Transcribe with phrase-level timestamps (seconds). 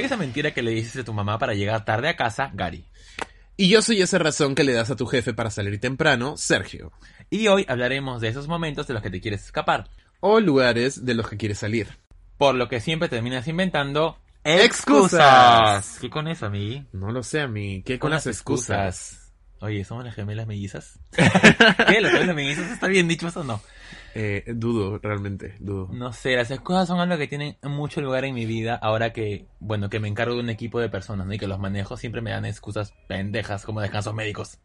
[0.00, 2.86] Soy esa mentira que le dices a tu mamá para llegar tarde a casa, Gary.
[3.58, 6.90] Y yo soy esa razón que le das a tu jefe para salir temprano, Sergio.
[7.28, 9.90] Y hoy hablaremos de esos momentos de los que te quieres escapar.
[10.20, 11.98] O lugares de los que quieres salir.
[12.38, 15.98] Por lo que siempre terminas inventando ¡Excusas!
[16.00, 16.86] ¿Qué con eso, amigui?
[16.92, 17.82] No lo sé, a mí.
[17.82, 19.34] ¿Qué con, las excusas?
[19.60, 20.98] Oye, ¿somos las gemelas mellizas?
[21.10, 22.00] ¿Qué?
[22.00, 22.70] ¿Las gemelas mellizas?
[22.70, 23.60] ¿Está bien dicho eso o no?
[24.14, 25.88] Eh, dudo, realmente, dudo.
[25.92, 29.46] No sé, las excusas son algo que tienen mucho lugar en mi vida ahora que,
[29.60, 31.32] bueno, que me encargo de un equipo de personas, ¿no?
[31.34, 34.58] Y que los manejo, siempre me dan excusas pendejas como descansos médicos.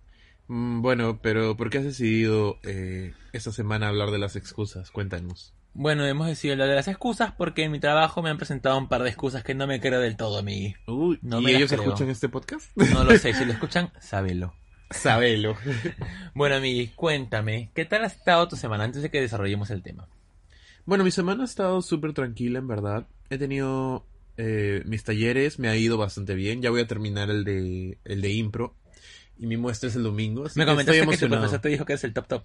[0.47, 4.91] Mm, bueno, pero ¿por qué has decidido eh, esta semana hablar de las excusas?
[4.91, 5.53] Cuéntanos.
[5.73, 8.87] Bueno, hemos decidido hablar de las excusas porque en mi trabajo me han presentado un
[8.87, 10.75] par de excusas que no me creo del todo, amigui.
[10.87, 11.83] Uy, No ¿y ellos creo.
[11.83, 12.75] escuchan este podcast?
[12.77, 14.53] No lo sé, si lo escuchan, sábelo.
[14.89, 15.58] Sabelo.
[16.33, 20.08] Bueno, amigui, cuéntame, ¿qué tal ha estado tu semana antes de que desarrollemos el tema?
[20.86, 23.08] Bueno, mi semana ha estado súper tranquila, en verdad.
[23.30, 24.05] He tenido
[24.38, 26.61] eh, mis talleres, me ha ido bastante bien.
[26.61, 28.75] Ya voy a terminar el de, el de impro.
[29.38, 30.45] Y mi muestra es el domingo.
[30.45, 31.42] así Me que comentaste estoy que tu emocionado.
[31.42, 32.44] profesor te dijo que es el top top.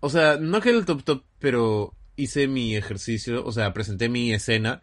[0.00, 4.32] O sea, no que el top top, pero hice mi ejercicio, o sea, presenté mi
[4.32, 4.82] escena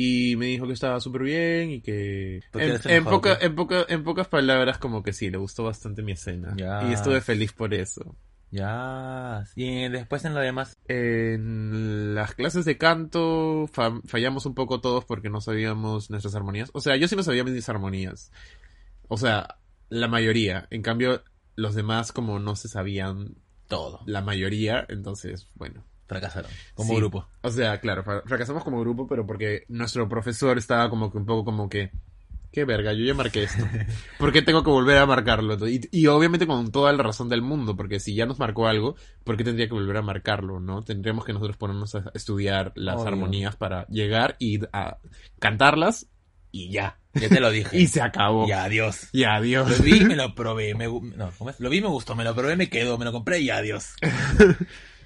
[0.00, 4.28] y me dijo que estaba súper bien y que en, en, en, poca- en pocas
[4.28, 6.88] palabras como que sí, le gustó bastante mi escena Ya.
[6.88, 8.14] y estuve feliz por eso.
[8.52, 9.42] Ya.
[9.56, 10.76] Y después en lo demás.
[10.86, 16.70] En las clases de canto fa- fallamos un poco todos porque no sabíamos nuestras armonías.
[16.74, 18.30] O sea, yo sí me sabía mis armonías.
[19.08, 19.58] O sea,
[19.88, 20.68] la mayoría.
[20.70, 21.22] En cambio,
[21.56, 23.34] los demás como no se sabían
[23.66, 24.00] Todo.
[24.06, 25.84] la mayoría, entonces, bueno.
[26.08, 26.50] Fracasaron.
[26.74, 26.96] Como Sí.
[26.96, 27.28] grupo.
[27.42, 31.26] O sea, claro, fra- fracasamos como grupo, pero porque nuestro profesor estaba como que un
[31.26, 31.90] poco como que,
[32.50, 33.62] qué verga, yo ya marqué esto.
[34.18, 35.68] ¿Por qué tengo que volver a marcarlo?
[35.68, 38.96] Y, y obviamente con toda la razón del mundo, porque si ya nos marcó algo,
[39.22, 40.82] ¿por qué tendría que volver a marcarlo, no?
[40.82, 43.08] Tendríamos que nosotros ponernos a estudiar las Obvio.
[43.08, 44.96] armonías para llegar y a
[45.38, 46.06] cantarlas
[46.50, 46.98] y ya.
[47.14, 47.76] Ya te lo dije.
[47.78, 48.46] Y se acabó.
[48.48, 49.08] Y adiós.
[49.12, 49.68] Y adiós.
[49.78, 50.74] Lo vi, me lo probé.
[50.74, 51.58] Me, no, ¿cómo es?
[51.60, 52.14] Lo vi, me gustó.
[52.14, 52.96] Me lo probé, me quedó.
[52.96, 53.94] Me lo compré y adiós.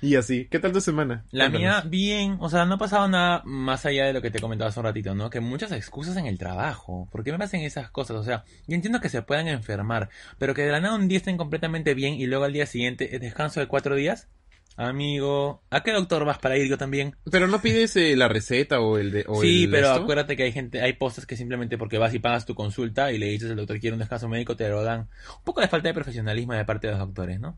[0.02, 0.48] Y así.
[0.50, 1.24] ¿Qué tal tu semana?
[1.30, 1.84] La Cuéntanos.
[1.84, 4.68] mía, bien, o sea, no ha pasado nada más allá de lo que te comentaba
[4.68, 5.30] hace un ratito, ¿no?
[5.30, 7.08] Que muchas excusas en el trabajo.
[7.12, 8.16] ¿Por qué me pasan esas cosas?
[8.16, 11.18] O sea, yo entiendo que se puedan enfermar, pero que de la nada un día
[11.18, 14.28] estén completamente bien y luego al día siguiente eh, descanso de cuatro días.
[14.76, 17.14] Amigo, ¿a qué doctor vas para ir yo también?
[17.30, 19.24] Pero no pides eh, la receta o el de...
[19.28, 20.02] o sí, el pero esto?
[20.02, 23.18] acuérdate que hay gente, hay postas que simplemente porque vas y pagas tu consulta y
[23.18, 25.10] le dices al doctor quiere un descanso médico, te lo dan.
[25.38, 27.56] Un poco de falta de profesionalismo de parte de los doctores, ¿no?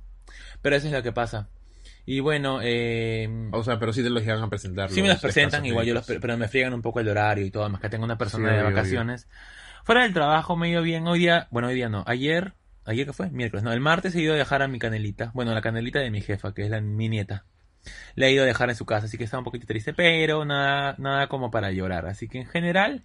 [0.61, 1.49] Pero eso es lo que pasa.
[2.06, 4.91] Y bueno, eh, O sea, pero sí te los llegan a presentar.
[4.91, 7.50] Sí me los presentan, igual yo los, pero me friegan un poco el horario y
[7.50, 8.76] todo, más que tengo una persona Sí, de obvio, obvio.
[8.76, 9.28] vacaciones.
[9.84, 12.54] Fuera del trabajo me ha ido bien, hoy día, bueno, hoy día no, ayer,
[12.84, 15.53] ayer que fue, miércoles, no, el martes he ido a dejar a mi canelita, bueno,
[15.54, 17.44] la canelita de mi jefa, que es la, mi nieta.
[18.14, 20.44] Le he ido a dejar en su casa, así que estaba un poquito triste, pero
[20.47, 22.06] nada, nada como para llorar.
[22.06, 23.04] Así que en general,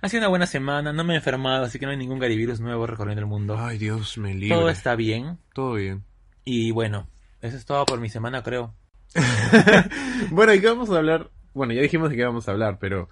[0.00, 2.60] ha sido una buena semana, no me he enfermado, así que no hay ningún garivirus
[2.60, 3.56] nuevo recorriendo el mundo.
[3.58, 4.56] Ay, Dios me libre.
[4.56, 6.04] todo está bien, Todo bien.
[6.44, 7.08] y bueno,
[7.42, 8.74] eso es todo por mi semana, creo.
[10.30, 11.30] bueno, ¿y qué vamos a hablar?
[11.54, 13.08] Bueno, ya dijimos de qué vamos a hablar, pero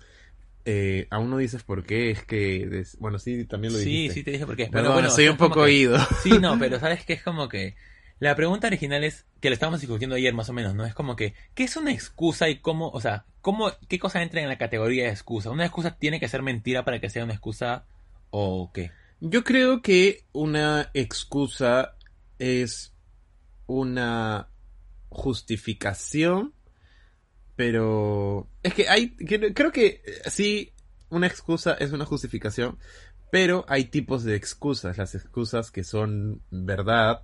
[0.65, 2.11] eh, aún no dices por qué.
[2.11, 4.15] Es que, des- bueno, sí, también lo Sí, dijiste.
[4.15, 4.69] sí te dije por qué.
[4.73, 5.99] Pero bueno, soy un poco que- oído.
[6.23, 7.77] Sí, no, pero sabes que es como que
[8.19, 10.85] la pregunta original es que lo estábamos discutiendo ayer más o menos, ¿no?
[10.87, 14.41] Es como que ¿qué es una excusa y cómo, o sea, cómo qué cosa entra
[14.43, 15.51] en la categoría de excusa?
[15.51, 17.85] ¿Una excusa tiene que ser mentira para que sea una excusa
[18.31, 18.91] o qué?
[19.21, 21.95] Yo creo que una excusa
[22.39, 22.95] es
[23.71, 24.49] una
[25.11, 26.53] justificación,
[27.55, 30.73] pero es que hay, creo que eh, sí,
[31.09, 32.79] una excusa es una justificación,
[33.31, 37.23] pero hay tipos de excusas, las excusas que son verdad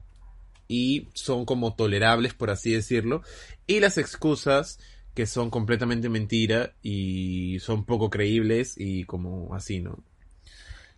[0.69, 3.23] y son como tolerables, por así decirlo,
[3.67, 4.79] y las excusas
[5.15, 10.05] que son completamente mentira y son poco creíbles y como así, ¿no?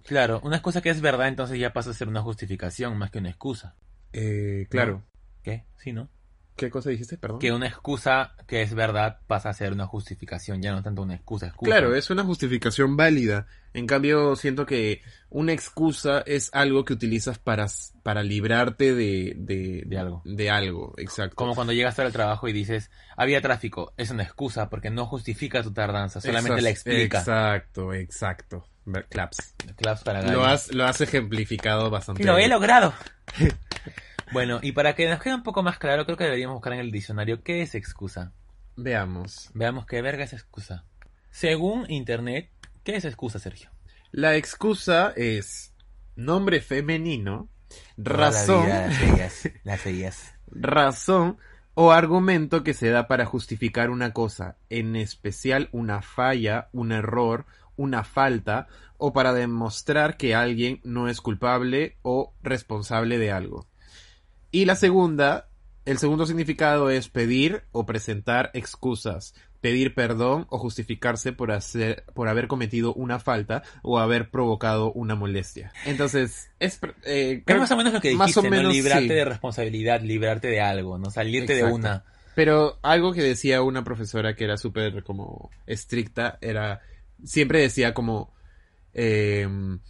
[0.05, 3.19] Claro, una excusa que es verdad entonces ya pasa a ser una justificación más que
[3.19, 3.77] una excusa.
[4.13, 5.05] Eh, claro.
[5.43, 5.65] ¿Qué?
[5.77, 6.09] Sí, ¿no?
[6.59, 7.17] ¿Qué cosa dijiste?
[7.17, 7.39] Perdón.
[7.39, 11.15] Que una excusa que es verdad pasa a ser una justificación, ya no tanto una
[11.15, 11.71] excusa, excusa.
[11.71, 13.47] Claro, es una justificación válida.
[13.75, 15.01] En cambio, siento que
[15.31, 17.69] una excusa es algo que utilizas para,
[18.03, 20.21] para librarte de, de, De algo.
[20.25, 21.37] De algo, exacto.
[21.37, 25.63] Como cuando llegas al trabajo y dices, había tráfico, es una excusa porque no justifica
[25.63, 27.19] tu tardanza, solamente la explica.
[27.21, 28.67] Exacto, exacto.
[29.11, 29.55] Claps.
[29.77, 32.25] Claps para Lo has, lo has ejemplificado bastante.
[32.25, 32.93] Lo he logrado.
[34.33, 36.81] bueno, y para que nos quede un poco más claro, creo que deberíamos buscar en
[36.81, 38.33] el diccionario qué es excusa.
[38.77, 39.51] Veamos.
[39.55, 40.85] Veamos qué verga es excusa.
[41.31, 42.51] Según internet,
[42.85, 43.71] ¿qué es excusa, Sergio?
[44.11, 45.75] La excusa es
[46.17, 47.49] nombre femenino,
[47.97, 48.69] razón,
[49.65, 50.35] Las seguías.
[50.47, 51.39] razón
[51.75, 57.47] o argumento que se da para justificar una cosa, en especial una falla, un error,
[57.77, 58.67] una falta,
[58.97, 63.69] o para demostrar que alguien no es culpable o responsable de algo.
[64.51, 65.49] Y la segunda,
[65.85, 72.29] el segundo significado es pedir o presentar excusas, pedir perdón o justificarse por hacer, por
[72.29, 75.73] haber cometido una falta o haber provocado una molestia.
[75.85, 78.73] Entonces, es, eh, creo- más o menos lo que más dijiste, o menos, ¿no?
[78.73, 79.15] Librarte sí.
[79.15, 81.11] de responsabilidad, librarte de algo, ¿no?
[81.11, 82.05] Salirte de una.
[82.35, 86.81] Pero algo que decía una profesora que era súper como estricta era,
[87.25, 88.33] siempre decía como,
[88.95, 89.81] em,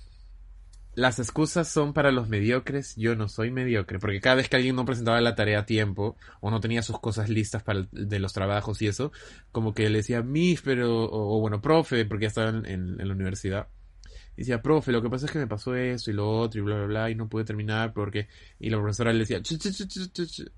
[0.98, 4.74] las excusas son para los mediocres, yo no soy mediocre, porque cada vez que alguien
[4.74, 8.18] no presentaba la tarea a tiempo o no tenía sus cosas listas para el- de
[8.18, 9.12] los trabajos y eso,
[9.52, 13.68] como que le decía, mis, pero, o, bueno, profe, porque ya estaba en, la universidad.
[14.36, 16.64] Y decía, profe, lo que pasa es que me pasó esto y lo otro y
[16.64, 18.26] bla, bla, bla, y no pude terminar porque...
[18.58, 20.52] Y la profesora le decía, "Ch, ch, ch, ch, ch, ch".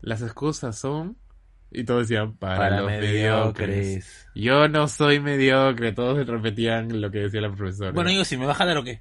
[0.00, 1.18] las excusas son...
[1.70, 3.68] Y todos decían, para, Para los mediocres.
[3.68, 4.28] mediocres.
[4.34, 7.90] Yo no soy mediocre, todos repetían lo que decía la profesora.
[7.92, 9.00] Bueno, yo si me va a jalar o qué.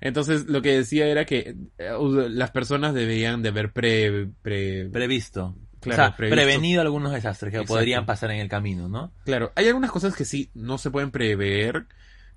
[0.00, 1.90] Entonces lo que decía era que eh,
[2.30, 4.28] las personas deberían de haber pre...
[4.42, 5.56] pre- Previsto.
[5.80, 6.36] Claro, o sea, previsto.
[6.36, 7.74] prevenido algunos desastres que Exacto.
[7.74, 9.12] podrían pasar en el camino, ¿no?
[9.24, 11.86] Claro, hay algunas cosas que sí no se pueden prever,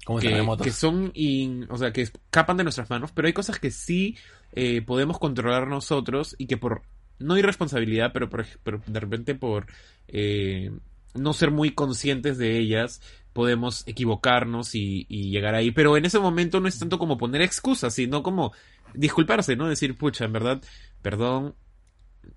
[0.06, 3.60] Como que, que son, in- o sea, que escapan de nuestras manos, pero hay cosas
[3.60, 4.18] que sí
[4.54, 6.84] eh, podemos controlar nosotros y que por,
[7.20, 9.68] no irresponsabilidad, pero, por, pero de repente por
[10.08, 10.72] eh,
[11.14, 13.02] no ser muy conscientes de ellas,
[13.34, 15.72] podemos equivocarnos y, y llegar ahí.
[15.72, 18.54] Pero en ese momento no es tanto como poner excusas, sino como
[18.94, 19.68] disculparse, ¿no?
[19.70, 20.62] Decir, pucha, en verdad,
[21.02, 21.56] perdón,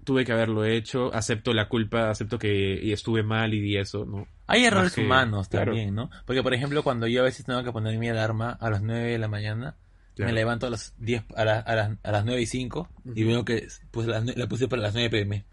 [0.05, 4.27] tuve que haberlo hecho, acepto la culpa, acepto que estuve mal y di eso, ¿no?
[4.47, 5.73] Hay errores que- humanos claro.
[5.73, 6.11] también, ¿no?
[6.25, 9.13] Porque, por ejemplo, cuando yo a veces tengo que poner mi alarma a las 9
[9.13, 9.77] de la mañana,
[10.17, 10.33] Claro.
[10.33, 13.23] me levanto a las 10, a, la- a las, a las 9 y 5 y
[13.23, 13.31] Ujú.
[13.33, 13.69] veo que
[14.07, 15.45] las nue- la puse para las 9 pm.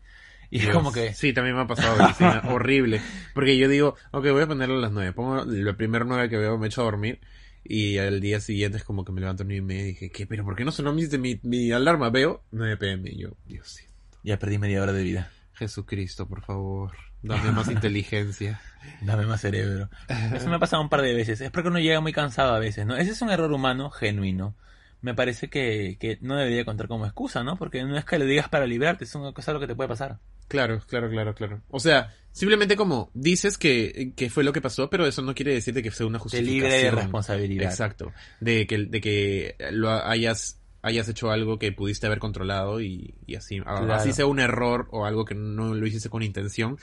[0.49, 0.75] Y es Dios.
[0.75, 1.13] como que...
[1.13, 1.97] Sí, también me ha pasado.
[2.17, 3.01] sí, horrible.
[3.33, 5.11] Porque yo digo, ok, voy a ponerlo a las nueve.
[5.13, 7.19] Pongo lo primero nueve que veo, me echo a dormir.
[7.65, 10.09] Y al día siguiente es como que me levanto a nueve y media y dije,
[10.11, 10.27] ¿qué?
[10.27, 12.09] ¿Pero por qué no sonó mi, mi, mi alarma?
[12.09, 13.09] Veo 9 pm.
[13.09, 13.83] Y yo, Dios sí.
[14.23, 15.31] Ya perdí media hora de vida.
[15.53, 16.91] Jesucristo, por favor.
[17.21, 18.59] Dame más inteligencia.
[19.01, 19.89] Dame más cerebro.
[20.33, 21.41] Eso me ha pasado un par de veces.
[21.41, 22.95] Es porque uno llega muy cansado a veces, ¿no?
[22.95, 24.55] Ese es un error humano genuino.
[25.01, 27.57] Me parece que, que no debería contar como excusa, ¿no?
[27.57, 29.89] Porque no es que lo digas para librarte, es una cosa lo que te puede
[29.89, 30.19] pasar.
[30.47, 31.61] Claro, claro, claro, claro.
[31.69, 35.53] O sea, simplemente como dices que, que fue lo que pasó, pero eso no quiere
[35.53, 36.55] decir de que sea una Te justificación.
[36.71, 37.69] libre de responsabilidad.
[37.69, 38.13] Exacto.
[38.39, 43.35] De que, de que lo hayas, hayas hecho algo que pudiste haber controlado y, y
[43.35, 43.59] así.
[43.61, 43.91] Claro.
[43.93, 46.77] Así sea un error o algo que no lo hiciste con intención.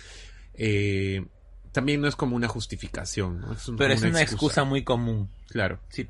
[0.54, 1.24] eh,
[1.72, 3.52] también no es como una justificación, ¿no?
[3.52, 5.30] Es un- Pero es una excusa muy común.
[5.50, 5.78] Claro.
[5.88, 6.08] Sí.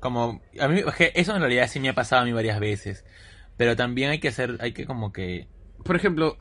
[0.00, 0.82] Como, a mí,
[1.14, 3.06] eso en realidad sí me ha pasado a mí varias veces.
[3.56, 5.48] Pero también hay que hacer, hay que como que...
[5.82, 6.36] Por ejemplo,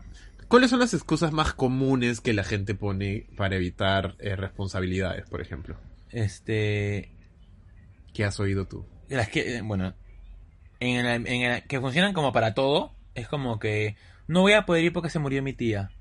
[0.50, 5.40] ¿cuáles son las excusas más comunes que la gente pone para evitar eh, responsabilidades, por
[5.40, 5.78] ejemplo?
[6.10, 7.16] Este...
[8.14, 8.86] ¿Qué has oído tú?
[9.10, 9.96] Las que, eh, bueno,
[10.80, 13.96] en el, en el- que funcionan como para todo, es como que
[14.28, 15.92] no voy a poder ir porque se murió mi tía.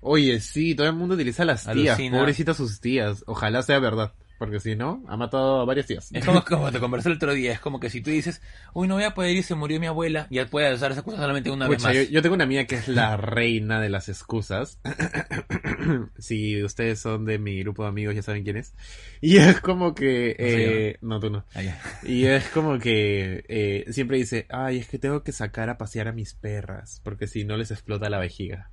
[0.00, 1.96] Oye, sí, todo el mundo utiliza las tías.
[1.96, 2.18] Alucina.
[2.18, 3.24] Pobrecitas sus tías.
[3.26, 4.12] Ojalá sea verdad.
[4.44, 6.10] Porque si no, ha matado a varias tías.
[6.12, 8.88] Es como, como te conversé el otro día, es como que si tú dices, uy,
[8.88, 11.50] no voy a poder ir, se murió mi abuela, ya puedes usar esa cosa solamente
[11.50, 11.94] una vez más.
[11.94, 14.80] yo, yo tengo una amiga que es la reina de las excusas.
[16.18, 18.74] si ustedes son de mi grupo de amigos, ya saben quién es.
[19.20, 20.36] Y es como que...
[20.38, 21.44] No eh, no, tú no.
[21.54, 21.62] Ah.
[22.02, 26.08] Y es como que eh, siempre dice, ay, es que tengo que sacar a pasear
[26.08, 28.70] a mis perras, porque si no les explota la vejiga.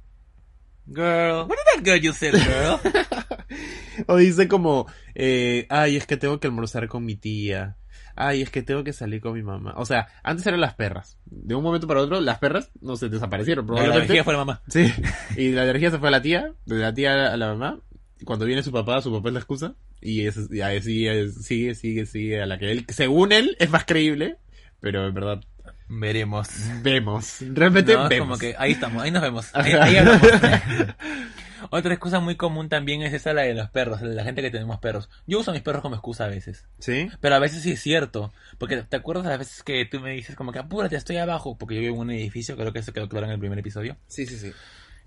[0.88, 2.80] Girl, what did that girl you said, girl?
[4.08, 7.78] O dice como, eh, ay, es que tengo que almorzar con mi tía.
[8.16, 9.74] Ay, es que tengo que salir con mi mamá.
[9.78, 11.18] O sea, antes eran las perras.
[11.26, 13.66] De un momento para otro, las perras no se desaparecieron.
[13.66, 14.08] la Probablemente.
[14.08, 14.62] vejiga fue la mamá.
[14.68, 14.92] Sí.
[15.38, 17.80] Y la energía se fue a la tía, de la tía a la mamá.
[18.26, 19.76] Cuando viene su papá, su papá es la excusa.
[20.02, 23.70] Y, es, y ahí sigue, sigue, sigue, sigue, a la que él, según él, es
[23.70, 24.38] más creíble.
[24.80, 25.42] Pero en verdad,
[25.94, 26.48] Veremos.
[26.82, 27.38] Vemos.
[27.42, 28.28] Realmente No, vemos.
[28.28, 29.50] como que ahí estamos, ahí nos vemos.
[29.54, 30.22] Ahí, hablamos.
[31.70, 34.80] Otra excusa muy común también es esa la de los perros, la gente que tenemos
[34.80, 35.10] perros.
[35.28, 36.66] Yo uso a mis perros como excusa a veces.
[36.80, 37.10] ¿Sí?
[37.20, 38.34] Pero a veces sí es cierto.
[38.58, 41.58] Porque te acuerdas las veces que tú me dices como que apúrate, estoy abajo.
[41.58, 43.96] Porque yo vivo en un edificio, creo que eso quedó claro en el primer episodio.
[44.08, 44.52] Sí, sí, sí.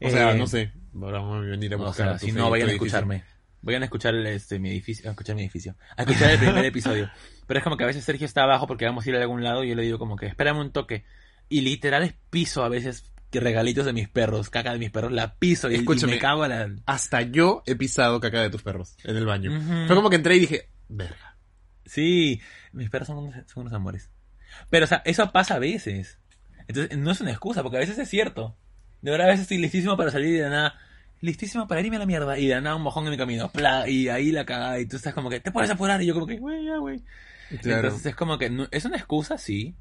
[0.03, 0.71] O sea, Eh, no sé.
[0.95, 2.09] Ahora vamos a venir a O buscar.
[2.11, 3.25] sea, tu si no, vayan a escucharme.
[3.65, 5.75] Vayan a escuchar el, este, mi edificio, a escuchar mi edificio.
[5.97, 7.11] A escuchar el primer episodio.
[7.47, 9.43] Pero es como que a veces Sergio está abajo porque vamos a ir a algún
[9.43, 11.05] lado y yo le digo como que espérame un toque.
[11.49, 15.13] Y literal es piso a veces que regalitos de mis perros, caca de mis perros,
[15.13, 16.71] la piso y, y me cago a la...
[16.87, 19.51] Hasta yo he pisado caca de tus perros en el baño.
[19.51, 19.87] Ujú.
[19.87, 21.37] Fue como que entré y dije, verga.
[21.87, 22.41] Sí,
[22.73, 24.11] mis perros son unos, son unos amores.
[24.71, 26.19] Pero, o sea, eso pasa a veces.
[26.69, 28.57] Entonces, no es una excusa, porque a veces es cierto.
[29.03, 30.79] De verdad, a veces estoy listísimo para salir y de nada.
[31.25, 32.39] Listísimo para irme a la mierda.
[32.39, 33.51] Y de nada un mojón en mi camino.
[33.51, 34.79] Pla, y ahí la cagada.
[34.79, 36.03] Y tú estás como que, te puedes apurar.
[36.03, 37.01] Y yo como que, güey, ya, güey.
[37.63, 37.89] Claro.
[37.89, 39.75] Entonces es como que, no- es una excusa, sí.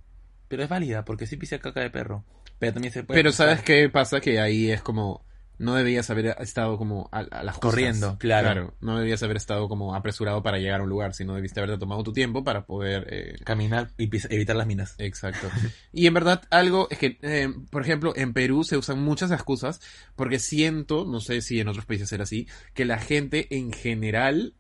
[0.48, 2.24] Pero es válida, porque sí pisé caca de perro.
[2.60, 3.20] Pero también se puede.
[3.20, 3.32] Pero.
[3.34, 4.22] ¿sabes qué pasa?
[4.22, 5.26] Que ahí es como...
[5.58, 7.60] No debías haber estado como a, a las.
[7.60, 8.74] Corriendo, claro.
[8.82, 12.04] No debías haber estado como apresurado para llegar a un lugar, sino debiste haberte tomado
[12.04, 13.08] tu tiempo para poder...
[13.10, 14.96] eh, Caminar y evitar las minas.
[14.98, 15.48] Exacto.
[15.94, 19.80] Y en verdad algo es que, eh, por ejemplo, en Perú se usan muchas excusas
[20.16, 24.56] porque siento, no sé si en otros países será así, que la gente en general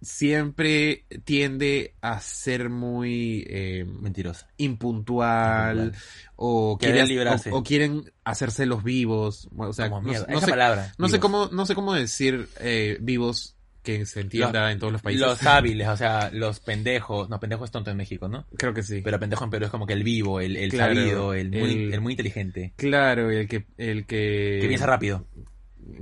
[0.00, 4.48] siempre tiende a ser muy eh, Mentirosa.
[4.56, 6.02] impuntual Impuntual.
[6.36, 7.50] o, quieren, librarse.
[7.52, 9.48] o, o quieren hacerse los vivos.
[9.56, 10.26] O sea, como no, mierda.
[10.28, 10.92] no Esa sé, palabra.
[10.98, 15.02] no sé cómo, no sé cómo decir eh, vivos que se entienda en todos los
[15.02, 15.26] países.
[15.26, 17.28] Los hábiles, o sea, los pendejos.
[17.30, 18.46] No, pendejo es tonto en México, ¿no?
[18.56, 19.00] Creo que sí.
[19.02, 21.70] Pero pendejo en Perú es como que el vivo, el, el Claro, sabido, el muy,
[21.86, 22.74] el- el muy inteligente.
[22.76, 24.58] Claro, el que, el que...
[24.60, 25.26] Que piensa rápido.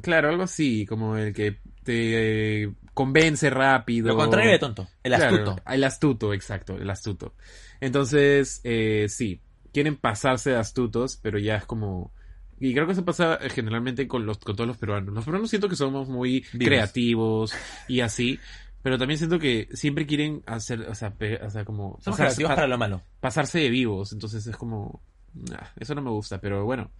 [0.02, 4.08] Claro, algo así, como el que te convence rápido.
[4.08, 4.88] Lo contrario de tonto.
[5.04, 5.62] El Claro, astuto.
[5.70, 7.34] el astuto, exacto, el astuto.
[7.80, 12.12] Entonces, eh, sí, quieren pasarse de astutos, pero ya es como...
[12.58, 15.14] Y creo que eso pasa eh, generalmente con, los, con todos los peruanos.
[15.14, 16.66] Los peruanos siento que somos muy Vivos.
[16.68, 17.54] creativos
[17.86, 18.40] y así,
[18.82, 21.98] pero también siento que siempre quieren hacer, o sea, pe- o sea como...
[22.00, 23.02] Somos pasarse- creativos pa- para lo malo.
[23.20, 25.02] pasarse de vivos, entonces es como,
[25.34, 26.90] nah, eso no me gusta, pero bueno,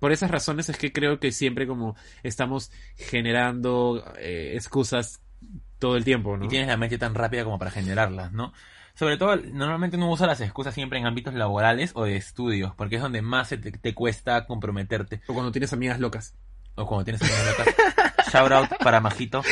[0.00, 1.94] por esas razones es que creo que siempre como
[2.24, 5.20] estamos generando eh, excusas
[5.84, 6.46] todo el tiempo, ¿no?
[6.46, 8.54] Y tienes la mente tan rápida como para generarlas, ¿no?
[8.94, 12.96] Sobre todo, normalmente uno usa las excusas siempre en ámbitos laborales o de estudios, porque
[12.96, 15.20] es donde más se te, te cuesta comprometerte.
[15.26, 16.32] O cuando tienes amigas locas.
[16.74, 17.74] O como tienes amigas locas.
[18.32, 19.42] Shout out para Majito.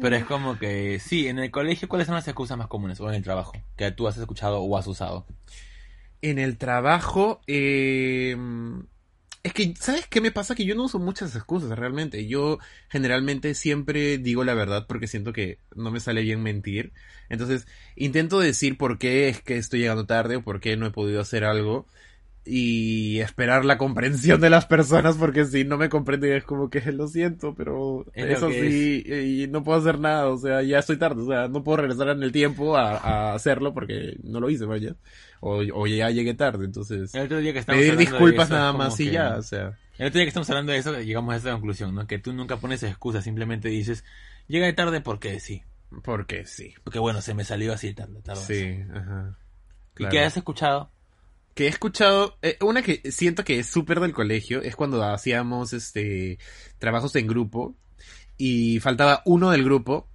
[0.00, 2.98] Pero es como que, sí, en el colegio, ¿cuáles son las excusas más comunes?
[2.98, 5.26] O en el trabajo, que tú has escuchado o has usado.
[6.22, 8.38] En el trabajo, eh,
[9.42, 10.54] es que, ¿sabes qué me pasa?
[10.54, 12.26] Que yo no uso muchas excusas realmente.
[12.28, 12.58] Yo
[12.88, 16.92] generalmente siempre digo la verdad porque siento que no me sale bien mentir.
[17.28, 20.90] Entonces, intento decir por qué es que estoy llegando tarde o por qué no he
[20.92, 21.86] podido hacer algo.
[22.44, 26.80] Y esperar la comprensión de las personas porque si no me comprenden es como que
[26.92, 30.98] lo siento, pero Es eso sí, y no puedo hacer nada, o sea, ya estoy
[30.98, 34.50] tarde, o sea, no puedo regresar en el tiempo a, a hacerlo porque no lo
[34.50, 34.96] hice, vaya.
[35.44, 38.72] O, o ya llegué tarde, entonces El otro día que estamos pedir disculpas eso, nada
[38.72, 39.76] más y que- ya, o sea.
[39.98, 42.06] El otro día que estamos hablando de eso, llegamos a esa conclusión, ¿no?
[42.06, 44.04] Que tú nunca pones excusas, simplemente dices,
[44.46, 45.62] llega de tarde porque sí.
[46.04, 46.74] Porque sí.
[46.84, 48.22] Porque bueno, se me salió así tarde.
[48.22, 48.40] tarde.
[48.40, 49.36] Sí, ajá.
[49.98, 50.90] ¿Y qué has escuchado?
[51.54, 55.72] Que he escuchado, eh, una que siento que es súper del colegio, es cuando hacíamos
[55.72, 56.38] este
[56.78, 57.74] trabajos en grupo
[58.38, 60.08] y faltaba uno del grupo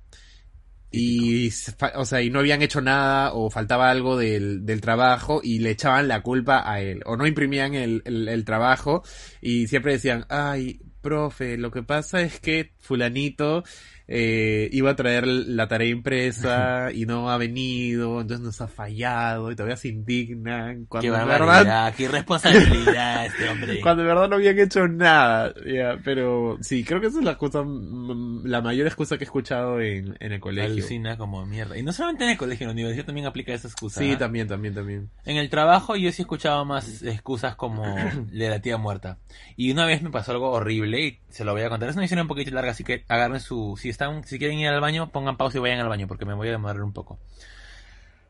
[0.92, 1.50] y,
[1.96, 5.72] o sea, y no habían hecho nada o faltaba algo del, del trabajo y le
[5.72, 7.02] echaban la culpa a él.
[7.06, 9.04] O no imprimían el, el, el trabajo
[9.42, 13.64] y siempre decían, ay, profe, lo que pasa es que fulanito
[14.08, 19.52] eh, iba a traer la tarea impresa y no ha venido, entonces nos ha fallado
[19.52, 23.80] y todavía se indignan cuando Qué verdad, qué irresponsabilidad este hombre.
[23.84, 27.38] cuando en verdad no habían hecho nada, ya, pero sí, creo que esa es la
[27.38, 30.72] cosa, mm, la mayor excusa que he escuchado en, en el colegio.
[30.72, 31.78] Alucina como mierda.
[31.78, 34.00] Y no solamente en el colegio, en la universidad también aplica esa excusa.
[34.00, 34.18] Sí, ¿ah?
[34.18, 35.10] también, también, también.
[35.26, 37.84] En el trabajo yo sí he escuchado más excusas como
[38.32, 39.18] de la tía muerta.
[39.58, 41.90] Y una vez me pasó algo horrible y se lo voy a contar.
[41.90, 43.78] Es una historia un poquito larga, así que agarren su...
[43.78, 46.36] Si están, si quieren ir al baño, pongan pausa y vayan al baño, porque me
[46.36, 47.18] voy a demorar un poco.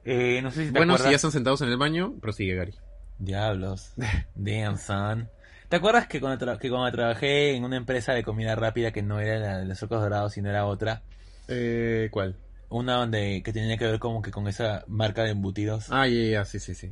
[0.05, 2.73] Eh, no sé si te Bueno, si ya están sentados en el baño, prosigue, Gary.
[3.19, 3.91] Diablos.
[4.35, 5.29] Damn, son.
[5.67, 9.01] ¿Te acuerdas que cuando, tra- que cuando trabajé en una empresa de comida rápida que
[9.01, 11.01] no era la de los Orcos Dorados, sino era otra?
[11.49, 12.35] Eh, ¿cuál?
[12.69, 16.21] Una donde que tenía que ver como que con esa marca de embutidos Ah, ya,
[16.23, 16.91] ya, sí, sí, sí.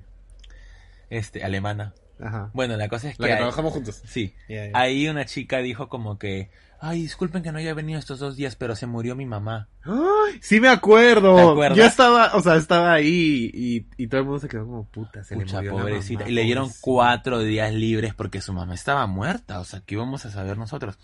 [1.09, 1.93] este alemana.
[2.21, 2.49] Ajá.
[2.53, 3.21] Bueno, la cosa es que...
[3.23, 4.01] La que hay- trabajamos juntos.
[4.05, 4.33] Sí.
[4.73, 6.49] Ahí una chica dijo como que...
[6.81, 9.69] Ay, disculpen que no haya venido estos dos días, pero se murió mi mamá.
[9.83, 10.37] ¡Ay!
[10.41, 11.55] Sí me acuerdo.
[11.73, 15.23] Yo estaba, o sea, estaba ahí y, y todo el mundo se quedó como puta,
[15.23, 16.19] se Pucha, le murió la pobrecita.
[16.19, 16.81] mamá, y le dieron pobrecita.
[16.83, 19.61] cuatro días libres porque su mamá estaba muerta.
[19.61, 20.99] O sea, ¿qué íbamos a saber nosotros?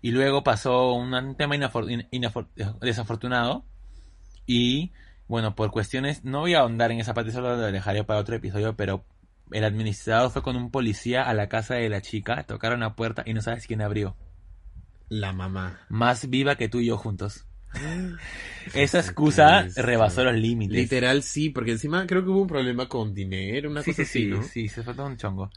[0.00, 2.46] Y luego pasó un tema inafor- in- inafor-
[2.80, 3.64] desafortunado.
[4.46, 4.92] Y,
[5.28, 6.24] bueno, por cuestiones...
[6.24, 9.04] No voy a ahondar en esa parte, solo lo dejaré para otro episodio, pero...
[9.52, 13.22] El administrador fue con un policía a la casa de la chica, tocaron la puerta
[13.26, 14.16] y no sabes quién abrió.
[15.10, 15.78] La mamá.
[15.90, 17.44] Más viva que tú y yo juntos.
[18.74, 19.82] Esa excusa Cristo.
[19.82, 20.76] rebasó los límites.
[20.76, 24.04] Literal sí, porque encima creo que hubo un problema con dinero, una Sí, cosa sí,
[24.04, 24.42] así, sí, ¿no?
[24.42, 25.50] sí, se todo un chongo.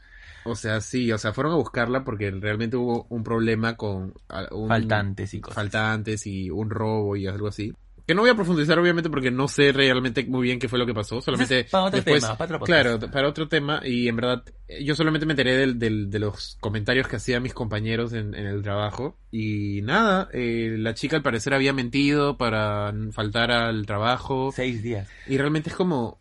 [0.44, 4.46] O sea, sí, o sea, fueron a buscarla porque realmente hubo un problema con ah,
[4.52, 5.54] un- Faltantes y cosas.
[5.56, 7.72] faltantes y un robo y algo así.
[8.06, 10.84] Que no voy a profundizar obviamente porque no sé realmente muy bien qué fue lo
[10.84, 14.16] que pasó, solamente para otro después, tema, para otro claro, para otro tema y en
[14.16, 14.42] verdad
[14.82, 18.46] yo solamente me enteré del, del- de los comentarios que hacían mis compañeros en, en
[18.46, 24.50] el trabajo y nada, eh, la chica al parecer había mentido para faltar al trabajo
[24.54, 25.08] Seis días.
[25.26, 26.20] y realmente es como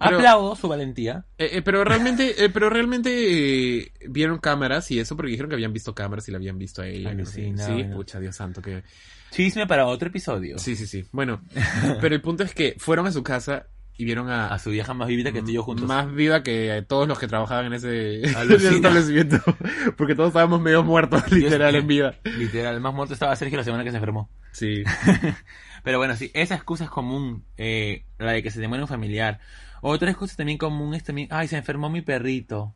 [0.00, 1.26] pero- Aplaudo su valentía.
[1.36, 5.56] eh, eh, pero realmente, eh, pero realmente eh, vieron cámaras y eso porque dijeron que
[5.56, 7.12] habían visto cámaras y la habían visto a ella.
[7.12, 7.42] no sé.
[7.42, 7.96] Alucina, Sí, bueno.
[7.96, 8.82] pucha, Dios santo, que...
[9.30, 10.58] Chisme para otro episodio.
[10.58, 11.04] Sí, sí, sí.
[11.12, 11.42] Bueno,
[12.00, 13.66] pero el punto es que fueron a su casa
[13.96, 14.48] y vieron a...
[14.48, 15.86] A su vieja más vivita que tú y yo juntos.
[15.86, 19.38] Más viva que todos los que trabajaban en ese establecimiento.
[19.96, 22.14] Porque todos estábamos medio muertos, literal, en vida.
[22.24, 24.30] Literal, el más muerto estaba Sergio la semana que se enfermó.
[24.52, 24.84] Sí.
[25.82, 27.44] Pero bueno, sí, esa excusa es común.
[27.56, 29.40] eh, la de que se te muere un familiar.
[29.80, 32.74] Otra excusa también común es también, ay, se enfermó mi perrito.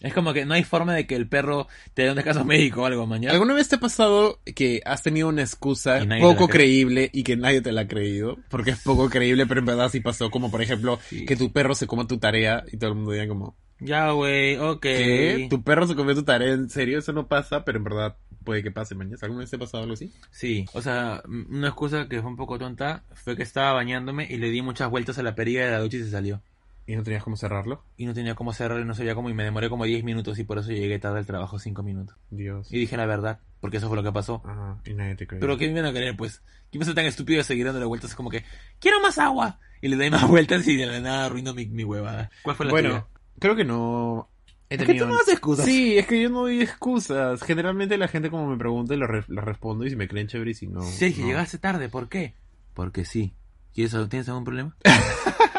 [0.00, 2.82] Es como que no hay forma de que el perro te dé un descanso médico
[2.82, 3.32] o algo, mañana.
[3.34, 7.60] ¿Alguna vez te ha pasado que has tenido una excusa poco creíble y que nadie
[7.60, 8.38] te la ha creído?
[8.48, 10.30] Porque es poco creíble, pero en verdad sí pasó.
[10.30, 11.26] Como por ejemplo, Sí.
[11.26, 14.56] que tu perro se coma tu tarea y todo el mundo diga como, Ya, güey,
[14.56, 14.80] ok.
[14.80, 15.46] ¿qué?
[15.50, 16.52] ¿Tu perro se comió tu tarea?
[16.52, 16.98] ¿En serio?
[16.98, 19.16] Eso no pasa, pero en verdad puede que pase mañana.
[19.20, 20.12] ¿Alguna vez te ha pasado algo así?
[20.30, 24.36] Sí, o sea, una excusa que fue un poco tonta fue que estaba bañándome y
[24.38, 26.42] le di muchas vueltas a la perilla de la ducha y se salió.
[26.90, 27.84] ¿Y no tenías cómo cerrarlo?
[27.96, 30.38] Y no tenía cómo cerrar y no sabía cómo y me demoré como 10 minutos
[30.40, 32.16] y por eso llegué tarde al trabajo 5 minutos.
[32.30, 32.66] Dios.
[32.72, 34.42] Y dije la verdad, porque eso fue lo que pasó.
[34.44, 35.40] Ajá, y nadie te cree.
[35.40, 36.42] Pero ¿qué me iban a querer, pues?
[36.70, 38.14] ¿Quién va a ser tan estúpido de seguir dándole vueltas?
[38.16, 38.44] como que,
[38.80, 39.60] quiero más agua.
[39.80, 42.28] Y le doy más vueltas y de la nada arruino mi, mi huevada.
[42.42, 43.06] ¿Cuál fue la Bueno, tuya?
[43.38, 44.28] creo que no...
[44.68, 45.06] He Es que tenido...
[45.06, 45.64] tú no das excusas.
[45.66, 47.40] Sí, es que yo no doy excusas.
[47.44, 50.50] Generalmente la gente como me pregunta, lo, re- lo respondo y si me creen chévere
[50.50, 50.82] y si no...
[50.82, 51.28] Sergio, no.
[51.28, 52.34] llegaste tarde, ¿por qué?
[52.74, 53.32] Porque sí.
[53.74, 54.76] ¿Quieres, ¿Tienes algún problema?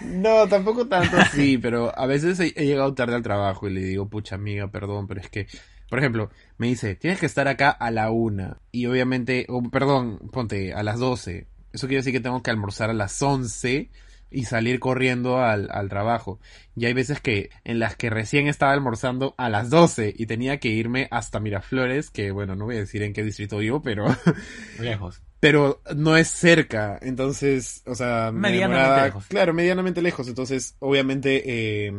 [0.00, 4.08] No, tampoco tanto así, pero a veces he, llegado tarde al trabajo y le digo,
[4.08, 5.46] pucha amiga, perdón, pero es que,
[5.88, 8.58] por ejemplo, me dice, tienes que estar acá a la una.
[8.70, 11.46] Y obviamente, o, perdón, ponte, a las doce.
[11.72, 13.90] Eso quiere decir que tengo que almorzar a las once
[14.32, 16.40] y salir corriendo al, al trabajo.
[16.76, 20.58] Y hay veces que, en las que recién estaba almorzando a las doce y tenía
[20.58, 24.06] que irme hasta Miraflores, que bueno, no voy a decir en qué distrito vivo, pero...
[24.80, 25.20] Lejos.
[25.40, 29.26] pero no es cerca, entonces, o sea, me Medianamente demoraba- lejos.
[29.26, 31.42] Claro, medianamente lejos, entonces, obviamente,
[31.86, 31.92] eh,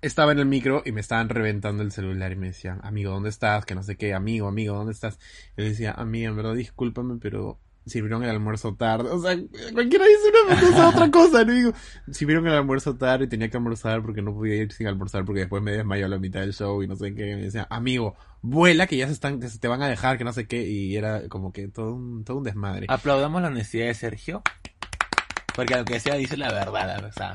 [0.00, 3.30] estaba en el micro y me estaban reventando el celular y me decían, amigo, ¿dónde
[3.30, 3.64] estás?
[3.66, 5.18] Que no sé qué, amigo, amigo, ¿dónde estás?
[5.56, 7.58] Y le decía, amiga, en verdad, discúlpame, pero
[7.88, 9.36] sirvieron el almuerzo tarde, o sea,
[9.72, 11.72] cualquiera dice una cosa, otra cosa, no digo,
[12.10, 15.40] sirvieron el almuerzo tarde y tenía que almorzar porque no podía ir sin almorzar porque
[15.40, 17.66] después me desmayó a la mitad del show y no sé qué, y me decía,
[17.70, 20.46] amigo, vuela que ya se están, que se te van a dejar, que no sé
[20.46, 22.86] qué, y era como que todo un, todo un desmadre.
[22.88, 24.42] Aplaudamos la honestidad de Sergio.
[25.54, 27.34] Porque lo que decía dice la verdad, o sea,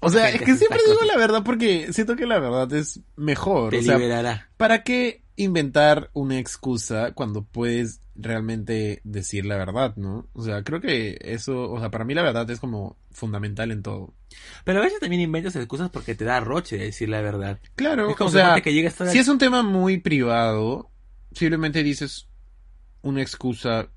[0.00, 3.70] O sea, es que siempre digo la verdad porque siento que la verdad es mejor.
[3.70, 4.50] te o sea, liberará.
[4.58, 10.28] ¿para qué inventar una excusa cuando puedes realmente decir la verdad, no?
[10.32, 13.82] O sea, creo que eso, o sea, para mí la verdad es como fundamental en
[13.82, 14.14] todo.
[14.64, 17.58] Pero a veces también inventas excusas porque te da roche decir la verdad.
[17.76, 20.90] Claro, Es como o sea, que llegas si es un tema muy privado,
[21.32, 22.28] simplemente dices
[23.02, 23.88] una excusa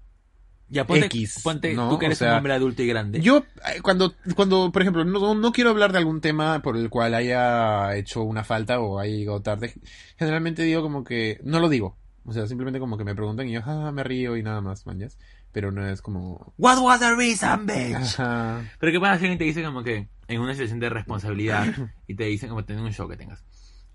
[0.70, 1.90] Ya ponte, X, ponte ¿no?
[1.90, 3.22] tú que O eres sea, un hombre adulto y grande.
[3.22, 6.90] Yo, eh, cuando, cuando, por ejemplo, no, no quiero hablar de algún tema por el
[6.90, 9.76] cual haya hecho una falta o haya llegado tarde,
[10.18, 11.98] generalmente digo como que, no lo digo.
[12.28, 14.86] O sea, simplemente como que me preguntan y yo, ah, me río y nada más,
[14.86, 15.18] mañas.
[15.54, 16.54] Pero no es como...
[16.58, 18.20] What was the reason, bitch?
[18.20, 18.70] Ajá.
[18.80, 21.66] Pero qué pasa si alguien te dice como que en una situación de responsabilidad
[22.06, 23.46] y te dicen como tener un show que tengas.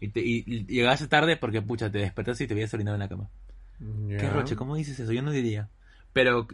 [0.00, 3.00] Y, te, y, y llegaste tarde porque pucha, te despertaste y te habías orinado en
[3.00, 3.28] la cama.
[4.08, 4.16] Ya.
[4.16, 5.12] Qué roche, ¿cómo dices eso?
[5.12, 5.68] Yo no diría.
[6.14, 6.48] Pero...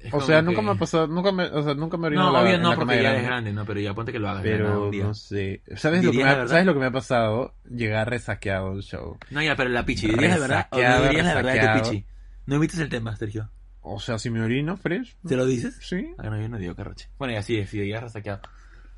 [0.00, 2.06] es O sea, que- nunca me ha pasado, nunca me, o sea, nunca me he
[2.08, 3.18] orinado No, la- obvio no, la porque ya grande.
[3.18, 3.64] eres grande, ¿no?
[3.64, 5.04] Pero ya ponte que lo hagas Pero un día.
[5.04, 5.62] no sé.
[5.76, 6.48] ¿Sabes lo, que ¿Dirías me ha?
[6.48, 7.54] ¿Sabes lo que me ha pasado?
[7.68, 9.16] Llegar resaqueado al show.
[9.30, 10.68] No, ya, pero la pichi, ¿dirías la verdad?
[10.70, 12.06] ¿O Resaqueado, dirías la verdad de tu pichi?
[12.46, 13.50] No emites el tema, Sergio.
[13.80, 15.16] O sea, si me orino, fresh.
[15.26, 15.78] ¿Se lo dices?
[15.80, 16.12] Sí.
[16.18, 17.08] Ah, no, yo no digo que roche.
[17.18, 18.40] Bueno, y así es, si llegas resaqueado.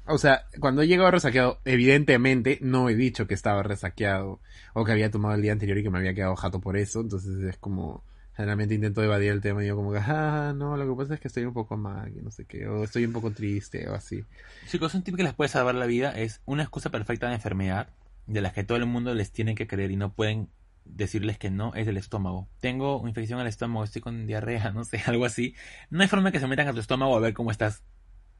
[0.08, 4.40] o sea, cuando he llegado resaqueado, evidentemente no he dicho que estaba resaqueado
[4.74, 7.00] o que había tomado el día anterior y que me había quedado jato por eso,
[7.00, 8.04] entonces es como,
[8.36, 11.20] generalmente intento evadir el tema y yo como que, ah, no, lo que pasa es
[11.20, 13.94] que estoy un poco mal, y no sé qué, o estoy un poco triste o
[13.94, 14.24] así.
[14.68, 17.88] Chicos, un tip que les puede salvar la vida es una excusa perfecta de enfermedad
[18.26, 20.48] de las que todo el mundo les tiene que creer y no pueden
[20.84, 22.48] decirles que no es el estómago.
[22.60, 25.54] Tengo una infección al estómago, estoy con diarrea, no sé, algo así.
[25.90, 27.82] No hay forma que se metan a tu estómago a ver cómo estás.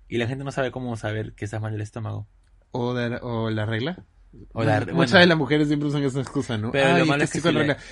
[0.09, 2.27] Y la gente no sabe cómo saber que estás mal del estómago.
[2.71, 4.05] O, de- o la regla.
[4.53, 6.73] O la- Muchas de las mujeres siempre usan esa excusa, ¿no?
[6.73, 7.49] Pero lo malo es que sí.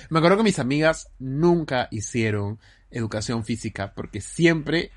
[0.09, 2.59] Me acuerdo que mis amigas nunca hicieron
[2.91, 4.91] educación física porque siempre,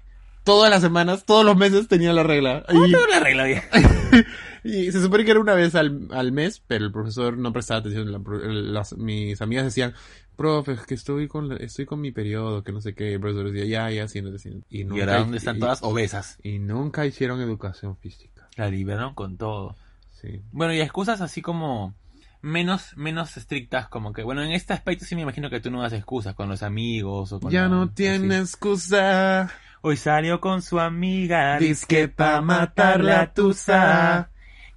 [0.45, 2.65] todas las semanas, todos los meses tenían la regla.
[2.69, 3.63] ¿Cómo Y- tengo la regla bien?
[4.65, 7.81] Y se supone que era una vez al, al mes, pero el profesor no prestaba
[7.81, 8.11] atención.
[8.11, 9.95] La las- mis amigas decían,
[10.37, 13.15] profe, es que estoy con, la- estoy con mi periodo, que no sé qué.
[13.15, 14.67] El profesor decía, ya, ya, siéntate, siéntate.
[14.69, 16.39] Y, ¿Y nunca, ahora dónde están y- todas obesas?
[16.43, 18.49] Y nunca hicieron educación física.
[18.57, 19.77] La liberaron con todo.
[20.21, 20.43] Sí.
[20.53, 21.95] Bueno, y excusas así como
[22.41, 25.83] menos menos estrictas, como que, bueno, en este aspecto sí me imagino que tú no
[25.83, 27.93] das excusas con los amigos o con Ya la- no así.
[27.95, 29.51] tiene excusa.
[29.81, 34.31] Hoy salió con su amiga, Disque pa' matar la tusa.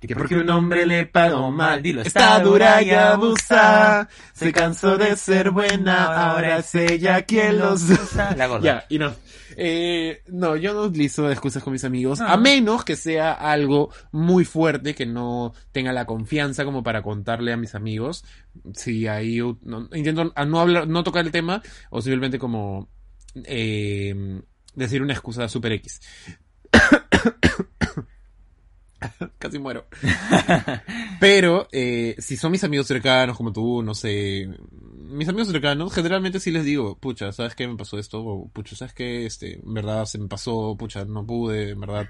[0.07, 4.09] Que porque un hombre le pagó mal, Dilo, está dura y abusa.
[4.33, 8.35] Se cansó de ser buena, ahora es ella quien los usa.
[8.35, 8.63] La gorda.
[8.65, 9.13] Ya, y no.
[9.55, 12.27] Eh, no, yo no utilizo excusas con mis amigos, No.
[12.27, 17.53] a menos que sea algo muy fuerte, que no tenga la confianza como para contarle
[17.53, 18.23] a mis amigos.
[18.73, 21.61] Si ahí no- intento a no hablar, no tocar el tema,
[21.91, 22.89] o simplemente como
[23.45, 24.41] eh,
[24.73, 26.01] decir una excusa super X.
[29.39, 29.85] Casi muero.
[31.19, 36.39] Pero eh, si son mis amigos cercanos, como tú, no sé, mis amigos cercanos, generalmente
[36.39, 38.23] sí les digo, pucha, ¿sabes qué me pasó esto?
[38.23, 39.25] O pucha, ¿sabes qué?
[39.25, 42.07] Este, en verdad se me pasó, pucha, no pude, en verdad.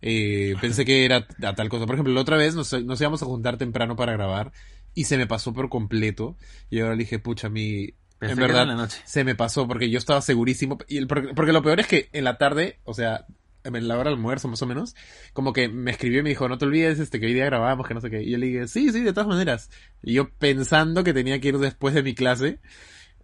[0.00, 1.86] Eh, pensé que era a tal cosa.
[1.86, 4.52] Por ejemplo, la otra vez nos, nos íbamos a juntar temprano para grabar
[4.94, 6.36] y se me pasó por completo.
[6.70, 9.00] Y ahora le dije, pucha, mi, Pensé en verdad, en la noche.
[9.04, 10.78] se me pasó porque yo estaba segurísimo.
[10.88, 13.26] Y el- porque, porque lo peor es que en la tarde, o sea,
[13.64, 14.94] en la hora del almuerzo más o menos,
[15.32, 17.86] como que me escribió y me dijo, no te olvides este que hoy día grabamos,
[17.86, 18.22] que no sé qué.
[18.22, 19.70] Y yo le dije, sí, sí, de todas maneras.
[20.02, 22.60] Y yo pensando que tenía que ir después de mi clase,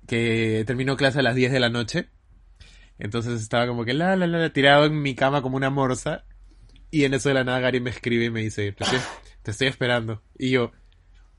[0.06, 2.08] que terminó clase a las 10 de la noche.
[2.98, 6.24] Entonces estaba como que la, la, la, tirado en mi cama como una morsa.
[6.90, 8.98] Y en eso de la nada Gary me escribe y me dice, te estoy,
[9.42, 10.22] te estoy esperando.
[10.38, 10.72] Y yo,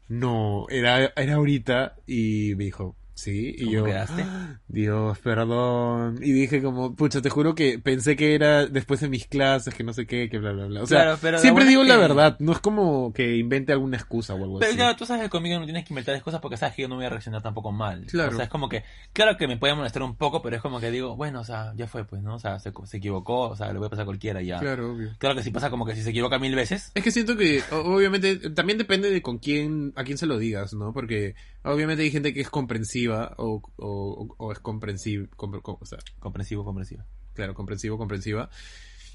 [0.08, 1.96] no, era, era ahorita.
[2.06, 3.54] Y me dijo, sí.
[3.58, 4.26] Y ¿Cómo yo, quedaste?
[4.68, 6.20] Dios, perdón.
[6.22, 9.84] Y dije como, pucha, te juro que pensé que era después de mis clases, que
[9.84, 10.84] no sé qué, que bla, bla, bla.
[10.84, 12.36] O sea, pero siempre digo la que- verdad.
[12.40, 14.78] No es como que invente alguna excusa o algo Pero así.
[14.78, 16.96] claro, tú sabes que conmigo no tienes que inventar excusas porque sabes que yo no
[16.96, 18.06] voy a reaccionar tampoco mal.
[18.08, 18.32] Claro.
[18.32, 20.80] O sea, es como que, claro que me puede molestar un poco, pero es como
[20.80, 22.36] que digo, bueno, o sea, ya fue, pues, ¿no?
[22.36, 24.60] O sea, se, se equivocó, o sea, le voy a pasar a cualquiera ya.
[24.60, 25.10] Claro, obvio.
[25.18, 27.62] Claro que si pasa como que si se equivoca mil veces, Es que siento que,
[27.72, 30.94] obviamente, también depende de con quién, a quién se lo digas, ¿no?
[30.94, 36.64] Porque, obviamente hay gente que es comprensiva o, o, o es comprensiva, o sea, comprensivo,
[36.66, 37.04] comprensivo.
[37.34, 38.50] claro, comprensivo, comprensiva.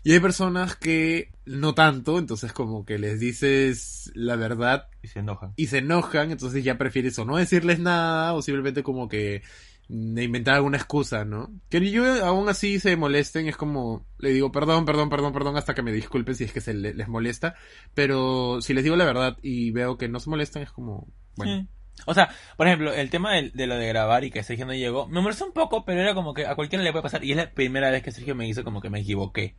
[0.02, 5.20] Y hay personas que no tanto, entonces como que les dices la verdad Y se
[5.20, 5.52] enojan.
[5.57, 9.42] y se enojan, entonces ya prefieres o no decirles nada o simplemente como que
[9.88, 11.52] mm, inventar alguna excusa, ¿no?
[11.70, 15.74] Que yo aún así se molesten, es como, le digo perdón, perdón, perdón, perdón, hasta
[15.74, 17.54] que me disculpen si es que se le- les molesta,
[17.94, 21.52] pero si les digo la verdad y veo que no se molestan, es como, bueno,
[21.52, 21.68] Sí.
[22.07, 25.07] O sea, por ejemplo, el tema de, lo de grabar y que Sergio no llegó,
[25.07, 27.24] me molestó un poco, pero era como que a cualquiera le puede pasar.
[27.24, 29.57] Y es la primera vez que Sergio me hizo como que me equivoqué.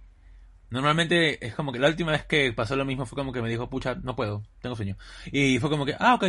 [0.69, 3.50] Normalmente es como que la última vez que pasó lo mismo fue como que me
[3.50, 4.98] dijo, pucha, no puedo, tengo sueño.
[5.32, 6.26] Y fue como que, ah, ok.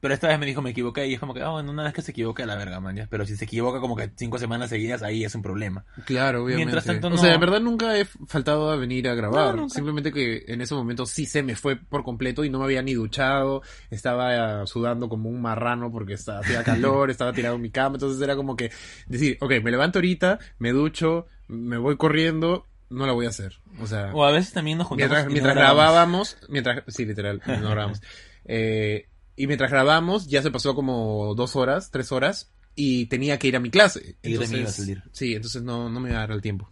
[0.00, 1.06] Pero esta vez me dijo, me equivoqué.
[1.06, 3.06] Y es como que, ah, bueno, una vez que se equivoque a la verga, man.
[3.10, 5.84] Pero si se equivoca como que cinco semanas seguidas, ahí es un problema.
[6.06, 6.72] Claro, obviamente.
[6.72, 7.16] Mientras tanto, O no.
[7.18, 9.54] sea, en verdad nunca he faltado a venir a grabar.
[9.56, 9.68] No.
[9.68, 12.80] Simplemente que en ese momento sí se me fue por completo y no me había
[12.82, 13.62] ni duchado.
[13.90, 17.96] Estaba eh, sudando como un marrano porque estaba, hacía calor, estaba tirado en mi cama.
[17.96, 18.70] Entonces era como que
[19.06, 23.60] decir, ok, me levanto ahorita, me ducho, me voy corriendo, no la voy a hacer.
[23.80, 25.10] O sea, O a veces también nos juntamos.
[25.10, 28.00] mientras, no mientras grabábamos, mientras, sí, literal, no grabamos.
[28.52, 29.06] Eh,
[29.40, 33.56] y mientras grabamos, ya se pasó como dos horas, tres horas, y tenía que ir
[33.56, 34.16] a mi clase.
[34.22, 35.02] Y yo también iba a Entonces, salir.
[35.12, 36.70] Sí, entonces no, no me iba a dar el tiempo.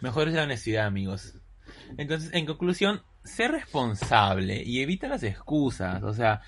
[0.00, 1.34] Mejor es la honestidad, amigos.
[1.98, 6.40] Entonces, en conclusión, sé responsable y evita las excusas, o sea,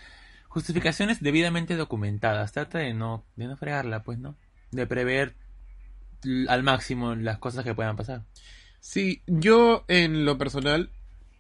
[0.49, 2.53] justificaciones debidamente documentadas.
[2.53, 4.37] Trata de no, de no fregarla, pues, ¿no?
[4.71, 5.35] De prever
[6.49, 8.25] al máximo las cosas que puedan pasar.
[8.81, 10.91] Sí, yo en lo personal,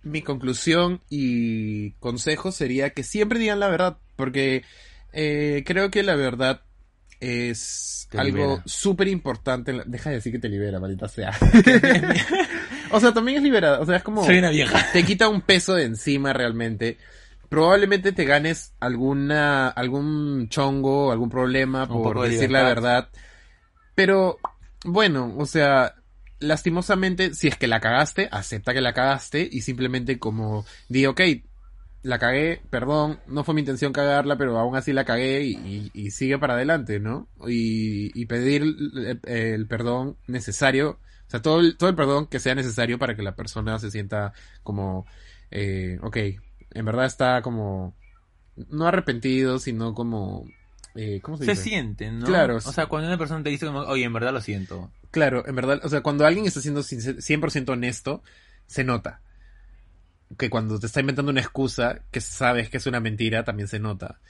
[0.02, 4.62] mi conclusión y consejo sería que siempre digan la verdad, porque
[5.12, 6.62] eh, creo que la verdad
[7.18, 9.72] es Te algo súper importante.
[9.72, 11.32] la- Deja de decir que te libera, maldita sea.
[12.92, 13.78] O sea, también es liberada.
[13.80, 14.24] O sea, es como.
[14.24, 14.84] Soy una vieja.
[14.92, 16.98] Te quita un peso de encima realmente.
[17.48, 23.08] Probablemente te ganes alguna, algún chongo, algún problema Un por de decir la verdad.
[23.94, 24.38] Pero,
[24.84, 25.94] bueno, o sea,
[26.40, 31.20] lastimosamente, si es que la cagaste, acepta que la cagaste y simplemente como di, ok,
[32.02, 35.90] la cagué, perdón, no fue mi intención cagarla, pero aún así la cagué y, y-
[35.92, 37.28] y sigue para adelante, ¿no?
[37.46, 42.40] Y, y pedir el, el perdón necesario, o sea, todo el, todo el perdón que
[42.40, 44.32] sea necesario para que la persona se sienta
[44.62, 45.06] como,
[45.50, 46.16] eh, ok,
[46.72, 47.94] en verdad está como,
[48.70, 50.46] no arrepentido, sino como,
[50.94, 51.62] eh, ¿cómo se Se dice?
[51.64, 52.26] siente, ¿no?
[52.26, 52.56] Claro.
[52.56, 54.90] O sea, cuando una persona te dice como, oye, en verdad lo siento.
[55.10, 58.22] Claro, en verdad, o sea, cuando alguien está siendo sincer- 100% honesto,
[58.66, 59.20] se nota.
[60.38, 63.78] Que cuando te está inventando una excusa, que sabes que es una mentira, también se
[63.78, 64.20] nota.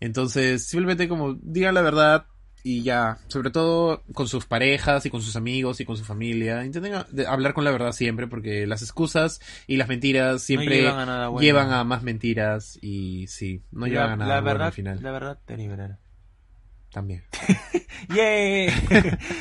[0.00, 2.26] Entonces, simplemente como digan la verdad
[2.66, 6.64] y ya, sobre todo con sus parejas y con sus amigos y con su familia,
[6.64, 6.94] intenten
[7.26, 11.28] hablar con la verdad siempre, porque las excusas y las mentiras siempre llevan a nada
[11.28, 11.42] bueno.
[11.42, 14.98] llevan a más mentiras y sí, no llevan a nada la bueno verdad, al final.
[15.02, 15.98] La verdad te liberará.
[16.90, 17.24] También.
[18.14, 18.68] ¡Yay!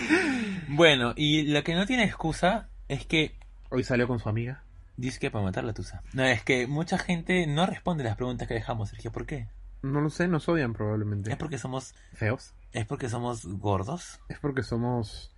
[0.68, 3.38] bueno, y lo que no tiene excusa es que
[3.70, 4.63] Hoy salió con su amiga.
[4.98, 6.02] Dice que para matar la tusa.
[6.14, 9.12] No, es que mucha gente no responde las preguntas que dejamos, Sergio.
[9.12, 9.48] ¿Por qué?
[9.82, 11.30] No lo sé, nos odian probablemente.
[11.32, 12.54] ¿Es porque somos Feos.
[12.72, 14.20] es porque somos gordos?
[14.30, 15.34] ¿Es porque somos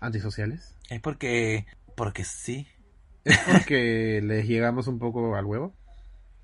[0.00, 0.74] antisociales?
[0.90, 2.68] ¿Es porque porque sí?
[3.24, 5.74] ¿Es porque les llegamos un poco al huevo?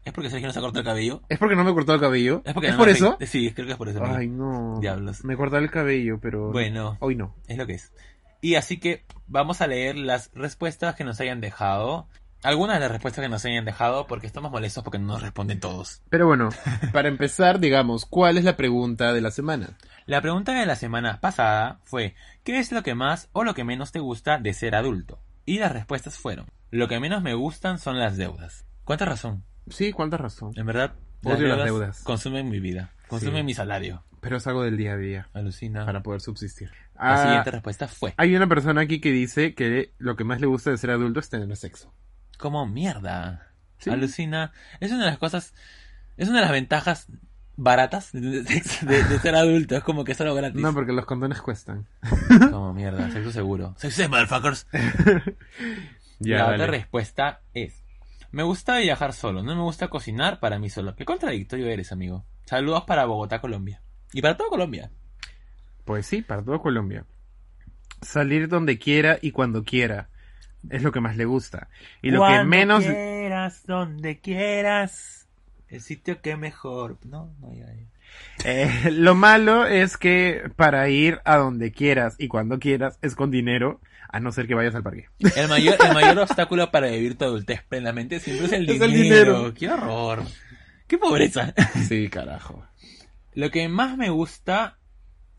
[0.05, 1.22] ¿Es porque Sergio no se cortó el cabello?
[1.29, 2.42] ¿Es porque no me cortó el cabello?
[2.44, 3.16] ¿Es porque ¿Es no por me eso?
[3.20, 4.03] Sí, creo que es por eso.
[4.05, 4.81] Ay, no.
[4.81, 5.22] Diablos.
[5.25, 6.51] Me corté el cabello, pero...
[6.51, 7.37] Bueno, Hoy no.
[7.46, 7.92] es lo que es.
[8.40, 12.09] Y así que vamos a leer las respuestas que nos hayan dejado.
[12.42, 15.61] Algunas de las respuestas que nos hayan dejado porque estamos molestos porque no nos responden
[15.61, 16.02] todos.
[16.09, 16.48] Pero bueno,
[16.92, 19.76] para empezar, digamos, ¿cuál es la pregunta de la semana?
[20.07, 23.62] La pregunta de la semana pasada fue ¿qué es lo que más o lo que
[23.64, 25.20] menos te gusta de ser adulto?
[25.44, 28.64] Y las respuestas fueron lo que menos me gustan son las deudas.
[28.85, 29.44] ¿Cuánta razón?
[29.68, 30.52] Sí, cuánta razón.
[30.57, 32.02] En verdad, Odio las deudas.
[32.02, 33.44] consumen mi vida, consumen Sí.
[33.44, 34.02] mi salario.
[34.20, 35.85] Pero es algo del día a día, Alucina.
[35.85, 36.70] para poder subsistir.
[36.94, 40.40] La Ah, siguiente respuesta fue hay una persona aquí que dice que lo que más
[40.40, 41.92] le gusta de ser adulto es tener sexo.
[42.42, 43.48] Como mierda.
[43.78, 43.88] Sí.
[43.90, 44.52] Alucina.
[44.81, 45.55] Es una de las cosas,
[46.18, 47.07] es una de las ventajas
[47.57, 49.76] baratas de, de- de ser adulto.
[49.76, 50.61] Es como que es algo gratis.
[50.61, 51.87] No, porque los condones cuestan.
[52.50, 53.74] Como mierda, sexo seguro.
[53.78, 54.66] Sexo motherfuckers.
[56.24, 56.55] Ya, la dale.
[56.55, 57.83] otra respuesta es:
[58.31, 60.94] Me gusta viajar solo, no me gusta cocinar para mí solo.
[60.94, 62.24] Qué contradictorio eres, amigo.
[62.44, 63.83] Saludos para Bogotá, Colombia.
[64.12, 64.90] Y para toda Colombia.
[65.85, 67.05] Pues sí, para todo Colombia.
[68.02, 70.11] Salir donde quiera y cuando quiera.
[70.70, 71.68] Es lo que más le gusta.
[72.03, 72.85] Y lo que menos...
[72.85, 75.27] quieras, donde quieras.
[75.68, 76.98] El sitio que mejor.
[77.05, 77.87] No, no, ya, ya.
[78.44, 83.31] Eh, lo malo es que para ir a donde quieras y cuando quieras es con
[83.31, 85.07] dinero, a no ser que vayas al parque.
[85.35, 88.85] El mayor, el mayor obstáculo para vivir tu adultez plenamente siempre es el Es dinero.
[88.85, 89.55] el dinero.
[89.55, 90.22] ¡Qué horror!
[90.87, 91.55] ¡Qué pobreza!
[91.88, 92.62] Sí, carajo.
[93.35, 94.77] Lo que más me gusta...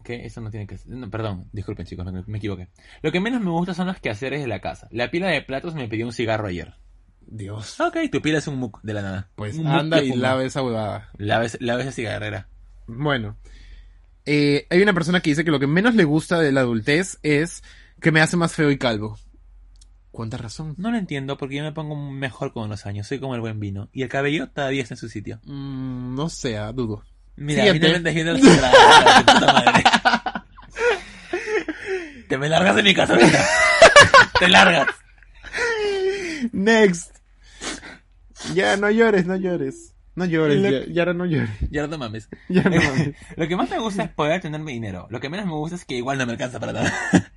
[0.04, 0.90] Que eso no tiene que ser...
[0.90, 2.70] no, perdón, disculpen chicos, me, me equivoqué.
[3.02, 4.88] Lo que menos me gusta son los quehaceres de la casa.
[4.92, 6.76] La pila de platos me pidió un cigarro ayer.
[7.26, 7.80] Dios.
[7.80, 9.30] Ok, tu pila es un muc de la nada.
[9.36, 11.10] Pues Un anda y lava esa huevada.
[11.18, 12.48] Laves, laves esa cigarrera.
[12.88, 13.38] Bueno.
[14.26, 17.20] Eh, hay una persona que dice que lo que menos le gusta de la adultez
[17.24, 17.64] es
[18.00, 19.18] que me hace más feo y calvo.
[20.12, 20.76] ¿Cuánta razón?
[20.78, 23.08] No lo entiendo porque yo me pongo mejor con los años.
[23.08, 23.90] Soy como el buen vino.
[23.92, 25.40] Y el cabello todavía está en su sitio.
[25.46, 27.04] Mm, no sé, ah, dudo.
[27.36, 29.84] Mira, finalmente cigarra, puta madre.
[32.30, 33.46] Te me largas de mi casa ahorita.
[34.40, 34.88] Te largas.
[36.52, 37.16] Next.
[38.54, 39.94] Ya, no llores, no llores.
[40.16, 41.50] No llores, Lo- ya, ya no llores.
[41.72, 42.30] Ya no mames.
[42.50, 43.16] Ya no mames.
[43.36, 45.08] Lo que más me gusta es poder tener mi dinero.
[45.10, 46.94] Lo que menos me gusta es que igual no me alcanza para nada.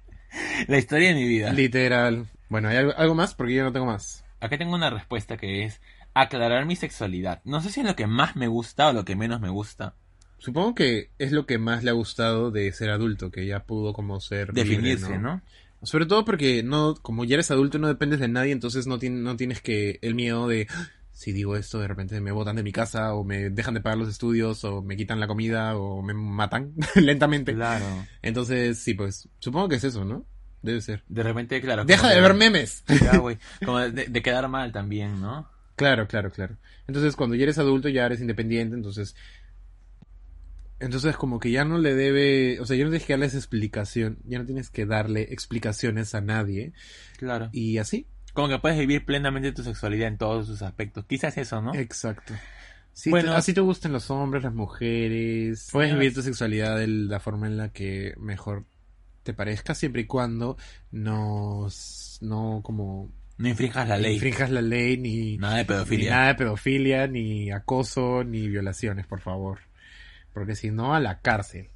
[0.68, 1.52] La historia de mi vida.
[1.52, 2.26] Literal.
[2.48, 3.34] Bueno, ¿hay algo, algo más?
[3.34, 4.24] Porque yo no tengo más.
[4.40, 5.80] Acá tengo una respuesta que es
[6.22, 7.40] aclarar mi sexualidad.
[7.44, 9.94] No sé si es lo que más me gusta o lo que menos me gusta.
[10.38, 13.92] Supongo que es lo que más le ha gustado de ser adulto, que ya pudo
[13.92, 15.42] como ser libre, Definirse, ¿no?
[15.82, 19.36] Sobre todo porque no, como ya eres adulto no dependes de nadie, entonces no, no
[19.36, 22.72] tienes que el miedo de "Ah, si digo esto de repente me botan de mi
[22.72, 26.12] casa o me dejan de pagar los estudios o me quitan la comida o me
[26.14, 27.54] matan lentamente.
[27.54, 27.84] Claro.
[28.22, 30.24] Entonces sí, pues supongo que es eso, ¿no?
[30.62, 31.04] Debe ser.
[31.08, 31.84] De repente, claro.
[31.84, 32.84] Deja de ver memes.
[33.02, 33.38] Ya, güey.
[33.64, 35.48] Como de, de quedar mal también, ¿no?
[35.76, 36.56] Claro, claro, claro.
[36.88, 39.14] Entonces, cuando ya eres adulto, ya eres independiente, entonces...
[40.78, 42.60] Entonces, como que ya no le debe...
[42.60, 46.20] O sea, ya no tienes que darles explicación, ya no tienes que darle explicaciones a
[46.20, 46.72] nadie.
[47.18, 47.48] Claro.
[47.52, 48.06] Y así.
[48.34, 51.06] Como que puedes vivir plenamente tu sexualidad en todos sus aspectos.
[51.06, 51.74] Quizás eso, ¿no?
[51.74, 52.34] Exacto.
[52.92, 53.32] Sí, Bueno.
[53.32, 55.68] te- así te gustan los hombres, las mujeres.
[55.72, 58.64] Puedes vivir tu sexualidad de la forma en la que mejor
[59.22, 60.58] te parezca, siempre y cuando
[60.90, 61.68] no...
[62.20, 63.10] No como...
[63.38, 64.14] No infrinjas la ni ley.
[64.14, 66.10] infrinjas la ley, ni, Nada de ni pedofilia.
[66.10, 69.58] nada de pedofilia, ni acoso, ni violaciones, por favor.
[70.32, 71.68] Porque si no, a la cárcel.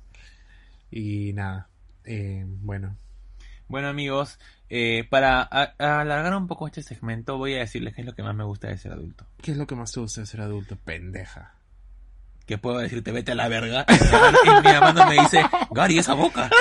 [0.90, 1.68] Y nada,
[2.04, 2.96] eh, bueno.
[3.68, 8.14] Bueno amigos, eh, para alargar un poco este segmento voy a decirles qué es lo
[8.14, 9.26] que más me gusta de ser adulto.
[9.42, 10.76] ¿Qué es lo que más te gusta de ser adulto?
[10.76, 11.54] Pendeja.
[12.46, 15.14] Que puedo decirte vete a la verga y mi mamá- y mi mamá no me
[15.20, 16.50] dice, Gary, esa boca.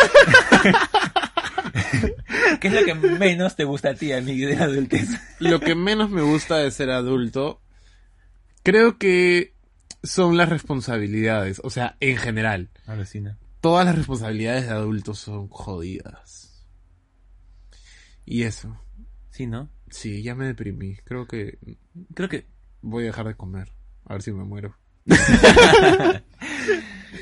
[2.59, 5.09] ¿Qué es lo que menos te gusta a ti, amigo, de la adultez?
[5.39, 7.61] Lo que menos me gusta de ser adulto,
[8.63, 9.53] creo que
[10.03, 11.61] son las responsabilidades.
[11.63, 12.69] O sea, en general.
[12.87, 13.37] Alucina.
[13.61, 16.65] Todas las responsabilidades de adultos son jodidas.
[18.25, 18.79] Y eso.
[19.31, 19.69] Sí, ¿no?
[19.89, 20.97] Sí, ya me deprimí.
[21.03, 21.57] Creo que
[22.13, 22.47] Creo que
[22.81, 23.71] voy a dejar de comer.
[24.05, 24.75] A ver si me muero.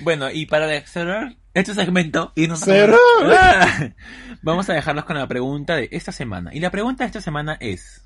[0.01, 2.63] Bueno, y para cerrar este segmento y nos
[4.41, 6.53] vamos a dejarlos con la pregunta de esta semana.
[6.53, 8.03] Y la pregunta de esta semana es,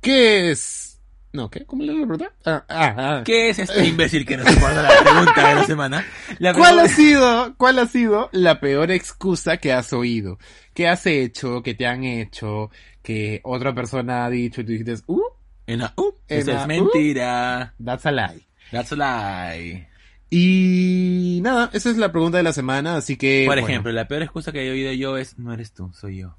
[0.00, 1.00] ¿Qué es?
[1.32, 1.66] No, ¿qué?
[1.66, 2.32] ¿Cómo le la pregunta?
[2.46, 3.22] Ah, ah, ah.
[3.24, 6.06] ¿qué es este imbécil que nos responde la pregunta de la semana?
[6.38, 10.38] La ¿Cuál ha sido, cuál ha sido la peor excusa que has oído?
[10.72, 11.62] ¿Qué has hecho?
[11.62, 12.70] ¿Qué te han hecho?
[13.02, 15.20] ¿Que otra persona ha dicho y tú dijiste, uh,
[15.66, 17.74] En la- uh, En eso la- es mentira.
[17.84, 18.46] that's a lie?
[18.72, 19.87] That's a lie.
[20.30, 23.44] Y nada, esa es la pregunta de la semana, así que...
[23.46, 23.68] Por bueno.
[23.68, 26.36] ejemplo, la peor excusa que he oído yo es, no eres tú, soy yo.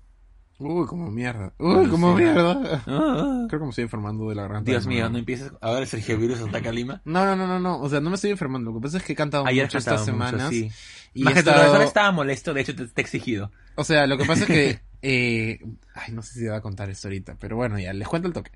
[0.59, 1.53] Uy, como mierda.
[1.57, 2.83] Uy, como mierda.
[2.85, 4.69] Ah, Creo que me estoy enfermando de la garganta.
[4.69, 5.51] Dios mío, no empieces.
[5.61, 7.01] Ahora Sergio Virus ataca a Lima.
[7.05, 7.79] No, no, no, no, no.
[7.79, 8.69] O sea, no me estoy enfermando.
[8.71, 10.49] Lo que pasa es que he cantado Ayer mucho estas mucho, semanas.
[10.49, 10.69] sí.
[11.13, 13.51] Y Más he que estado- estaba molesto, de hecho te, te he exigido.
[13.75, 14.79] O sea, lo que pasa es que...
[15.01, 15.59] eh,
[15.95, 18.27] Ay, no sé si te va a contar esto ahorita, pero bueno, ya, les cuento
[18.27, 18.51] el toque.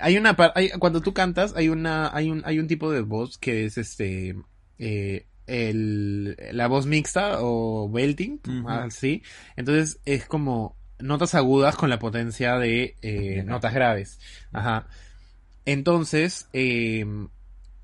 [0.00, 3.02] Hay una par- hay, cuando tú cantas, hay una, hay un, hay un tipo de
[3.02, 4.36] voz que es este,
[4.84, 9.22] eh, el, la voz mixta o belting, así.
[9.56, 14.18] Entonces es como notas agudas con la potencia de eh, notas graves.
[14.52, 14.88] Ajá.
[15.64, 17.06] Entonces, eh,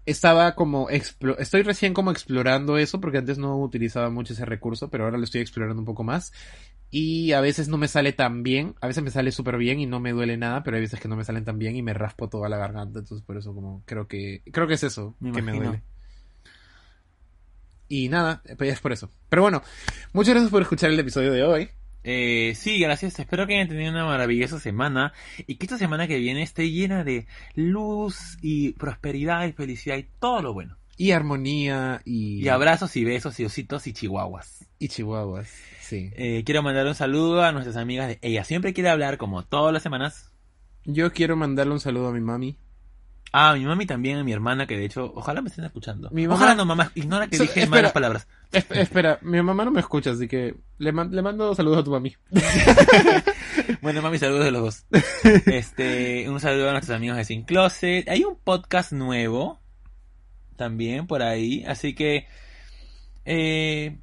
[0.07, 5.05] estaba como, estoy recién como explorando eso porque antes no utilizaba mucho ese recurso, pero
[5.05, 6.33] ahora lo estoy explorando un poco más.
[6.91, 9.87] Y a veces no me sale tan bien, a veces me sale súper bien y
[9.87, 11.93] no me duele nada, pero hay veces que no me salen tan bien y me
[11.93, 15.33] raspo toda la garganta, entonces por eso como creo que creo que es eso Me
[15.33, 15.83] que me duele.
[17.89, 19.11] Y nada, pues es por eso.
[19.29, 19.63] Pero bueno,
[20.13, 21.69] muchas gracias por escuchar el episodio de hoy.
[22.05, 23.19] Eh, sí, gracias.
[23.19, 25.13] Espero que hayan tenido una maravillosa semana
[25.47, 30.07] y que esta semana que viene esté llena de luz y prosperidad y felicidad y
[30.21, 30.77] todo lo bueno.
[30.97, 34.67] Y armonía y, Y abrazos y besos y ositos y chihuahuas.
[34.79, 35.49] y chihuahuas.
[35.81, 36.11] Sí.
[36.17, 39.73] Eh, quiero mandar un saludo a nuestras amigas de Ella Siempre Quiere Hablar, como todas
[39.73, 40.33] las semanas.
[40.85, 42.59] Yo quiero mandarle un saludo a mi mami.
[43.33, 46.09] Ah, mi mami también, a mi hermana, que de hecho, ojalá me estén escuchando.
[46.13, 47.77] Mi mamá- Ojalá no, mamá, ignora que So- dije espera.
[47.83, 48.27] malas palabras.
[48.53, 51.85] Es- espera, mi mamá no me escucha, así que le, man- le mando saludos a
[51.85, 52.17] tu mami.
[53.83, 54.87] Bueno, mami, saludos de los dos.
[55.47, 58.09] Este, un saludo a nuestros amigos de Sin Closet.
[58.09, 59.61] Hay un podcast nuevo
[60.57, 62.27] también por ahí, así que
[63.25, 63.99] eh,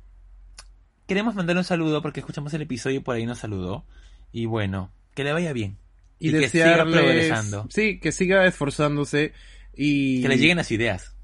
[1.07, 3.85] queremos mandar un saludo porque escuchamos el episodio y por ahí nos saludó.
[4.31, 5.77] Y bueno, que le vaya bien.
[6.25, 7.67] Y, Y que siga progresando.
[7.69, 9.33] Sí, que siga esforzándose
[9.75, 10.21] y...
[10.21, 11.15] Que le lleguen las ideas.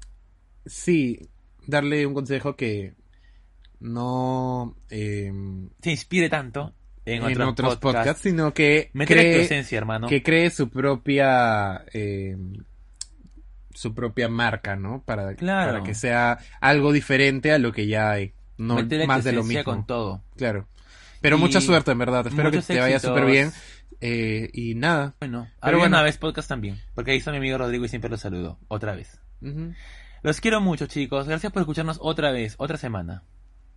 [0.66, 1.28] Sí,
[1.66, 2.94] darle un consejo que
[3.80, 5.32] no eh,
[5.82, 10.06] Se inspire tanto en, en otros, otros podcasts, sino que tu cree, esencia, hermano.
[10.06, 12.36] que cree su propia eh,
[13.74, 15.02] su propia marca, ¿no?
[15.04, 15.72] Para, Claro.
[15.72, 19.32] para que sea algo diferente a lo que ya hay, no Métele tu más de
[19.32, 19.64] lo mismo.
[19.64, 20.22] con todo.
[20.36, 20.68] Claro.
[21.20, 22.26] Pero Y mucha suerte, en verdad.
[22.26, 23.50] Espero que te vaya súper bien.
[24.04, 25.14] Eh, y nada.
[25.20, 25.94] Bueno, Pero bueno.
[25.96, 28.58] una vez podcast también, porque ahí está mi amigo Rodrigo y siempre lo saludo.
[28.66, 29.20] Otra vez.
[30.22, 31.28] Los quiero mucho, chicos.
[31.28, 33.22] Gracias por escucharnos otra vez, otra semana.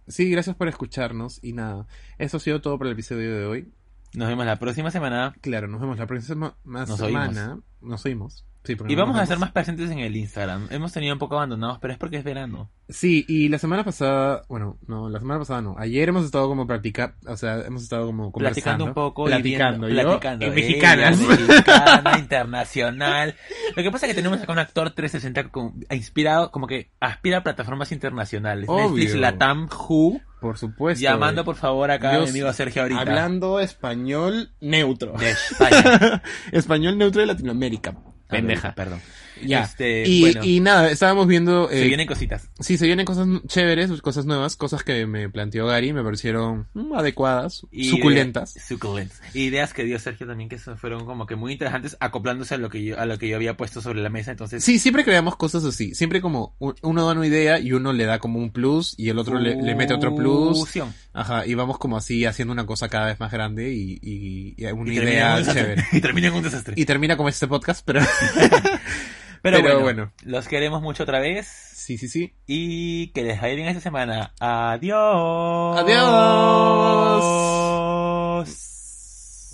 [0.07, 1.43] Sí, gracias por escucharnos.
[1.43, 1.85] Y nada,
[2.17, 3.71] eso ha sido todo por el episodio de hoy.
[4.15, 5.35] Nos vemos la próxima semana.
[5.41, 7.59] Claro, nos vemos la próxima más Nos semana.
[7.81, 8.45] Nos oímos.
[8.65, 10.67] Sí, Y vamos a ser más presentes en el Instagram.
[10.71, 12.69] Hemos tenido un poco abandonados, pero es porque es verano.
[12.89, 15.75] Sí, y la semana pasada, bueno, no, la semana pasada no.
[15.77, 18.53] Ayer hemos estado como practicando, o sea, hemos estado como conversando.
[18.53, 19.25] Platicando un poco.
[19.27, 20.45] y Platicando, viendo- yo, platicando.
[20.45, 21.19] en Ella, mexicanas.
[21.39, 23.35] mexicana, internacional.
[23.75, 27.39] Lo que pasa es que tenemos acá un actor 360 con- inspirado, como que aspira
[27.39, 28.65] a plataformas internacionales.
[28.69, 28.89] Obvio.
[28.89, 30.21] Netflix, Latam, Who.
[30.41, 31.01] Por supuesto.
[31.01, 33.01] Llamando por favor acá a mi amigo Sergio ahorita.
[33.01, 35.13] Hablando español neutro.
[35.13, 36.21] De España.
[36.51, 37.95] español neutro de Latinoamérica.
[38.27, 38.73] Pendeja.
[38.73, 39.01] Perdón.
[39.43, 39.63] Ya.
[39.63, 41.67] Este, y, bueno, y nada, estábamos viendo...
[41.69, 42.49] se eh, vienen cositas.
[42.59, 46.93] Sí, se vienen cosas chéveres, cosas nuevas, cosas que me planteó Gary, me parecieron mm,
[46.93, 48.53] adecuadas, Y suculentas.
[48.53, 49.19] de- suculentas.
[49.35, 52.83] Ideas que dio Sergio también que fueron como que muy interesantes, acoplándose a lo que
[52.83, 54.31] yo, a lo que yo había puesto sobre la mesa.
[54.31, 55.93] Entonces, Sí, siempre creamos cosas así.
[55.95, 59.19] Siempre como uno da una idea y uno le da como un plus y el
[59.19, 60.59] otro le, le mete otro plus.
[60.59, 60.93] fusión.
[61.13, 64.65] Ajá, y vamos como así haciendo una cosa cada vez más grande y, y- y
[64.65, 65.83] una Y idea chévere.
[65.91, 66.73] Y termina en un desastre.
[66.77, 68.01] Y termina como este podcast, pero
[69.45, 70.11] Pero, pero bueno, bueno.
[70.23, 71.45] los queremos mucho otra vez.
[71.45, 72.33] sí, sí, sí.
[72.47, 74.33] Y que les vaya bien esta semana.
[74.39, 75.77] Adiós.
[75.77, 76.01] Adiós.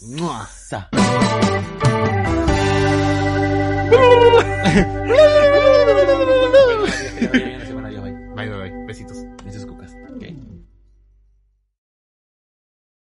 [0.08, 0.50] Mua.